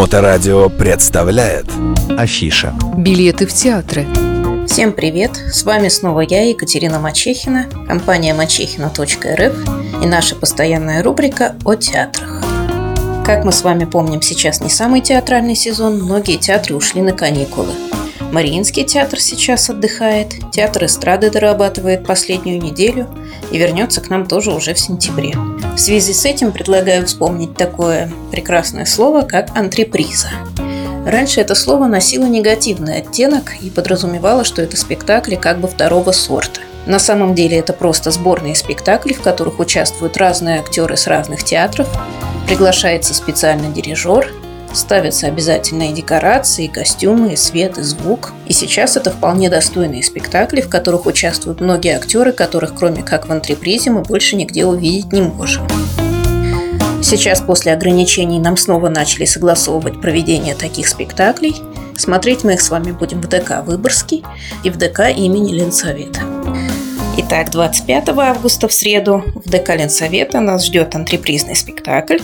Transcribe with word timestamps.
Моторадио 0.00 0.70
представляет 0.70 1.66
Афиша 2.16 2.72
Билеты 2.96 3.46
в 3.46 3.52
театры 3.52 4.06
Всем 4.66 4.94
привет! 4.94 5.32
С 5.52 5.62
вами 5.62 5.88
снова 5.88 6.22
я, 6.22 6.48
Екатерина 6.48 6.98
Мачехина, 6.98 7.66
компания 7.86 8.32
мачехина.рф 8.32 10.02
и 10.02 10.06
наша 10.06 10.36
постоянная 10.36 11.02
рубрика 11.02 11.54
о 11.66 11.74
театрах. 11.74 12.42
Как 13.26 13.44
мы 13.44 13.52
с 13.52 13.60
вами 13.60 13.84
помним, 13.84 14.22
сейчас 14.22 14.62
не 14.62 14.70
самый 14.70 15.02
театральный 15.02 15.54
сезон, 15.54 16.02
многие 16.02 16.38
театры 16.38 16.76
ушли 16.76 17.02
на 17.02 17.12
каникулы. 17.12 17.74
Мариинский 18.32 18.84
театр 18.84 19.20
сейчас 19.20 19.68
отдыхает, 19.70 20.34
театр 20.52 20.84
эстрады 20.84 21.30
дорабатывает 21.30 22.06
последнюю 22.06 22.62
неделю 22.62 23.08
и 23.50 23.58
вернется 23.58 24.00
к 24.00 24.08
нам 24.08 24.26
тоже 24.26 24.52
уже 24.52 24.72
в 24.72 24.78
сентябре. 24.78 25.34
В 25.74 25.78
связи 25.78 26.12
с 26.12 26.24
этим 26.24 26.52
предлагаю 26.52 27.06
вспомнить 27.06 27.56
такое 27.56 28.12
прекрасное 28.30 28.84
слово, 28.84 29.22
как 29.22 29.56
антреприза. 29.56 30.28
Раньше 31.04 31.40
это 31.40 31.56
слово 31.56 31.86
носило 31.86 32.26
негативный 32.26 32.98
оттенок 32.98 33.54
и 33.60 33.68
подразумевало, 33.68 34.44
что 34.44 34.62
это 34.62 34.76
спектакли 34.76 35.34
как 35.34 35.60
бы 35.60 35.66
второго 35.66 36.12
сорта. 36.12 36.60
На 36.86 37.00
самом 37.00 37.34
деле 37.34 37.58
это 37.58 37.72
просто 37.72 38.12
сборные 38.12 38.54
спектакли, 38.54 39.12
в 39.12 39.22
которых 39.22 39.58
участвуют 39.58 40.16
разные 40.16 40.60
актеры 40.60 40.96
с 40.96 41.08
разных 41.08 41.42
театров, 41.42 41.88
приглашается 42.46 43.12
специальный 43.12 43.72
дирижер, 43.72 44.32
ставятся 44.72 45.26
обязательные 45.26 45.92
декорации, 45.92 46.66
костюмы, 46.66 47.36
свет 47.36 47.78
и 47.78 47.82
звук. 47.82 48.32
И 48.46 48.52
сейчас 48.52 48.96
это 48.96 49.10
вполне 49.10 49.50
достойные 49.50 50.02
спектакли, 50.02 50.60
в 50.60 50.68
которых 50.68 51.06
участвуют 51.06 51.60
многие 51.60 51.96
актеры, 51.96 52.32
которых 52.32 52.74
кроме 52.74 53.02
как 53.02 53.28
в 53.28 53.32
антрепризе 53.32 53.90
мы 53.90 54.02
больше 54.02 54.36
нигде 54.36 54.64
увидеть 54.66 55.12
не 55.12 55.22
можем. 55.22 55.66
Сейчас 57.02 57.40
после 57.40 57.72
ограничений 57.72 58.38
нам 58.38 58.56
снова 58.56 58.88
начали 58.88 59.24
согласовывать 59.24 60.00
проведение 60.00 60.54
таких 60.54 60.86
спектаклей. 60.86 61.56
Смотреть 61.96 62.44
мы 62.44 62.54
их 62.54 62.60
с 62.60 62.70
вами 62.70 62.92
будем 62.92 63.20
в 63.20 63.28
ДК 63.28 63.62
«Выборгский» 63.64 64.24
и 64.64 64.70
в 64.70 64.76
ДК 64.76 65.08
имени 65.08 65.52
Ленсовета. 65.52 66.29
Итак, 67.22 67.50
25 67.50 68.08
августа 68.08 68.66
в 68.66 68.72
среду 68.72 69.22
в 69.34 69.50
ДК 69.50 69.76
Ленсовета 69.76 70.40
нас 70.40 70.64
ждет 70.64 70.94
антрепризный 70.94 71.54
спектакль 71.54 72.16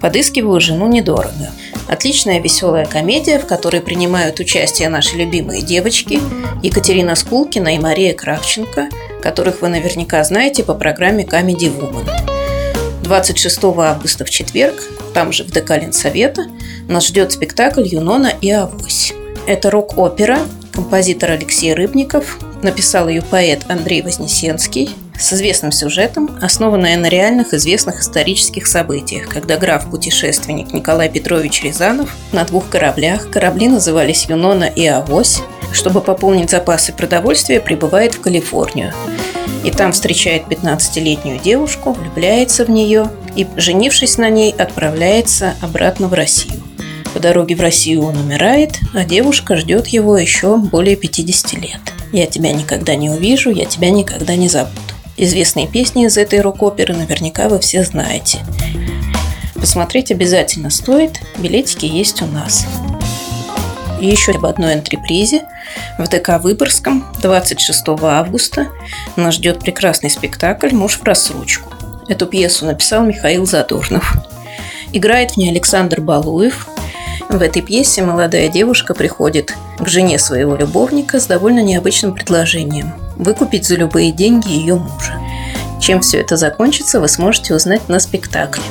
«Подыскиваю 0.00 0.60
жену 0.60 0.86
недорого». 0.86 1.50
Отличная 1.88 2.40
веселая 2.40 2.86
комедия, 2.86 3.40
в 3.40 3.46
которой 3.46 3.80
принимают 3.80 4.38
участие 4.38 4.88
наши 4.90 5.16
любимые 5.16 5.60
девочки 5.60 6.20
Екатерина 6.62 7.16
Скулкина 7.16 7.74
и 7.74 7.80
Мария 7.80 8.14
Кравченко, 8.14 8.90
которых 9.20 9.60
вы 9.60 9.70
наверняка 9.70 10.22
знаете 10.22 10.62
по 10.62 10.74
программе 10.74 11.24
Comedy 11.24 11.76
Woman. 11.76 12.08
26 13.02 13.58
августа 13.64 14.24
в 14.24 14.30
четверг, 14.30 14.80
там 15.14 15.32
же 15.32 15.42
в 15.42 15.50
ДК 15.50 15.70
Ленсовета, 15.70 16.44
нас 16.88 17.08
ждет 17.08 17.32
спектакль 17.32 17.82
«Юнона 17.84 18.30
и 18.40 18.52
Авось». 18.52 19.14
Это 19.48 19.72
рок-опера, 19.72 20.38
композитор 20.72 21.32
Алексей 21.32 21.74
Рыбников, 21.74 22.38
написал 22.64 23.08
ее 23.08 23.22
поэт 23.22 23.64
Андрей 23.68 24.02
Вознесенский 24.02 24.90
с 25.16 25.32
известным 25.32 25.70
сюжетом, 25.70 26.36
основанная 26.42 26.96
на 26.96 27.08
реальных 27.08 27.54
известных 27.54 28.00
исторических 28.00 28.66
событиях, 28.66 29.28
когда 29.28 29.56
граф-путешественник 29.56 30.72
Николай 30.72 31.08
Петрович 31.08 31.62
Рязанов 31.62 32.16
на 32.32 32.44
двух 32.44 32.68
кораблях, 32.68 33.30
корабли 33.30 33.68
назывались 33.68 34.26
«Юнона» 34.28 34.64
и 34.64 34.86
«Авось», 34.86 35.40
чтобы 35.72 36.00
пополнить 36.00 36.50
запасы 36.50 36.92
продовольствия, 36.92 37.60
прибывает 37.60 38.14
в 38.14 38.20
Калифорнию. 38.20 38.92
И 39.62 39.70
там 39.70 39.92
встречает 39.92 40.44
15-летнюю 40.48 41.38
девушку, 41.38 41.92
влюбляется 41.92 42.64
в 42.64 42.70
нее 42.70 43.10
и, 43.36 43.46
женившись 43.56 44.18
на 44.18 44.28
ней, 44.28 44.52
отправляется 44.52 45.54
обратно 45.62 46.08
в 46.08 46.14
Россию. 46.14 46.60
По 47.14 47.20
дороге 47.20 47.54
в 47.54 47.60
Россию 47.60 48.02
он 48.02 48.16
умирает, 48.16 48.78
а 48.92 49.04
девушка 49.04 49.56
ждет 49.56 49.86
его 49.86 50.18
еще 50.18 50.56
более 50.56 50.96
50 50.96 51.52
лет. 51.54 51.93
«Я 52.14 52.26
тебя 52.26 52.52
никогда 52.52 52.94
не 52.94 53.10
увижу, 53.10 53.50
я 53.50 53.64
тебя 53.64 53.90
никогда 53.90 54.36
не 54.36 54.48
забуду». 54.48 54.78
Известные 55.16 55.66
песни 55.66 56.06
из 56.06 56.16
этой 56.16 56.42
рок-оперы 56.42 56.94
наверняка 56.94 57.48
вы 57.48 57.58
все 57.58 57.82
знаете. 57.82 58.38
Посмотреть 59.56 60.12
обязательно 60.12 60.70
стоит, 60.70 61.18
билетики 61.38 61.86
есть 61.86 62.22
у 62.22 62.26
нас. 62.26 62.66
И 64.00 64.06
еще 64.06 64.30
об 64.30 64.46
одной 64.46 64.74
антрепризе. 64.74 65.42
В 65.98 66.06
ДК 66.06 66.40
Выборгском 66.40 67.04
26 67.20 67.82
августа 68.00 68.68
нас 69.16 69.34
ждет 69.34 69.58
прекрасный 69.58 70.08
спектакль 70.08 70.72
«Муж 70.72 71.00
в 71.00 71.02
рассрочку». 71.02 71.72
Эту 72.06 72.26
пьесу 72.26 72.64
написал 72.64 73.04
Михаил 73.04 73.44
Задорнов. 73.44 74.14
Играет 74.92 75.32
в 75.32 75.36
ней 75.36 75.50
Александр 75.50 76.00
Балуев, 76.00 76.68
в 77.28 77.42
этой 77.42 77.62
пьесе 77.62 78.02
молодая 78.02 78.48
девушка 78.48 78.94
приходит 78.94 79.56
к 79.78 79.88
жене 79.88 80.18
своего 80.18 80.56
любовника 80.56 81.20
с 81.20 81.26
довольно 81.26 81.60
необычным 81.60 82.14
предложением– 82.14 82.94
выкупить 83.16 83.66
за 83.66 83.76
любые 83.76 84.12
деньги 84.12 84.50
ее 84.52 84.76
мужа. 84.76 85.20
Чем 85.80 86.00
все 86.00 86.18
это 86.20 86.36
закончится, 86.36 87.00
вы 87.00 87.08
сможете 87.08 87.54
узнать 87.54 87.88
на 87.88 88.00
спектакле. 88.00 88.62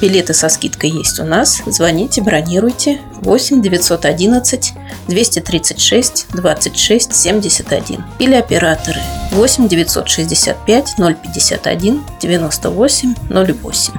Билеты 0.00 0.34
со 0.34 0.48
скидкой 0.48 0.90
есть 0.90 1.20
у 1.20 1.24
нас. 1.24 1.62
Звоните, 1.64 2.20
бронируйте. 2.20 3.00
8 3.22 3.62
911 3.62 4.72
236 5.06 6.26
26 6.32 7.14
71. 7.14 8.04
Или 8.18 8.34
операторы 8.34 9.00
8 9.30 9.68
965 9.68 10.96
051 10.96 12.04
98 12.20 13.14
08. 13.30 13.92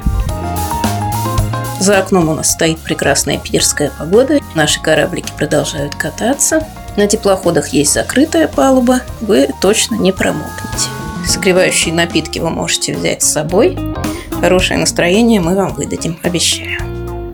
За 1.80 2.00
окном 2.00 2.30
у 2.30 2.34
нас 2.34 2.52
стоит 2.52 2.80
прекрасная 2.80 3.38
питерская 3.38 3.92
погода. 3.98 4.40
Наши 4.56 4.82
кораблики 4.82 5.32
продолжают 5.38 5.96
кататься. 5.96 6.68
На 6.96 7.08
теплоходах 7.08 7.70
есть 7.70 7.94
закрытая 7.94 8.48
палуба. 8.48 9.02
Вы 9.22 9.50
точно 9.62 9.96
не 9.96 10.12
промокнете. 10.12 10.90
Согревающие 11.26 11.94
напитки 11.94 12.40
вы 12.40 12.50
можете 12.50 12.96
взять 12.96 13.22
с 13.22 13.32
собой. 13.32 13.78
Хорошее 14.42 14.80
настроение 14.80 15.40
мы 15.40 15.56
вам 15.56 15.74
выдадим, 15.74 16.20
обещаю. 16.24 16.82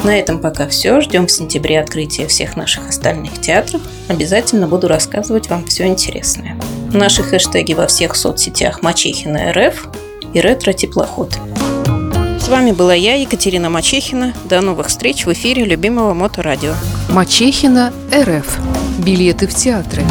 На 0.03 0.19
этом 0.19 0.39
пока 0.39 0.67
все. 0.67 0.99
Ждем 0.99 1.27
в 1.27 1.31
сентябре 1.31 1.79
открытия 1.79 2.27
всех 2.27 2.57
наших 2.57 2.89
остальных 2.89 3.39
театров. 3.39 3.81
Обязательно 4.09 4.67
буду 4.67 4.89
рассказывать 4.89 5.49
вам 5.49 5.65
все 5.65 5.85
интересное. 5.85 6.57
Наши 6.91 7.23
хэштеги 7.23 7.73
во 7.73 7.87
всех 7.87 8.17
соцсетях 8.17 8.81
Мачехина 8.81 9.53
РФ 9.53 9.87
и 10.33 10.41
Ретро 10.41 10.73
Теплоход. 10.73 11.37
С 12.43 12.49
вами 12.49 12.73
была 12.73 12.93
я, 12.93 13.15
Екатерина 13.15 13.69
Мачехина. 13.69 14.33
До 14.43 14.59
новых 14.59 14.87
встреч 14.87 15.25
в 15.25 15.31
эфире 15.31 15.63
любимого 15.63 16.13
Моторадио. 16.13 16.73
Мачехина 17.09 17.93
РФ. 18.13 18.57
Билеты 18.99 19.47
в 19.47 19.55
театры. 19.55 20.03